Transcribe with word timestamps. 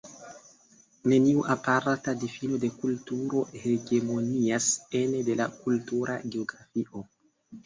Neniu 1.11 1.43
aparta 1.55 2.13
difino 2.23 2.57
de 2.63 2.69
kulturo 2.77 3.43
hegemonias 3.65 4.71
ene 5.03 5.21
de 5.29 5.37
la 5.45 5.49
kultura 5.61 6.19
geografio. 6.33 7.07